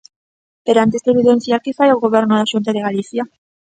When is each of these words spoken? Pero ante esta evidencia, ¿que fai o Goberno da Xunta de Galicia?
Pero 0.65 0.77
ante 0.79 0.97
esta 0.99 1.13
evidencia, 1.15 1.61
¿que 1.63 1.75
fai 1.77 1.89
o 1.91 2.01
Goberno 2.05 2.33
da 2.35 2.49
Xunta 2.51 2.71
de 2.75 2.85
Galicia? 2.87 3.23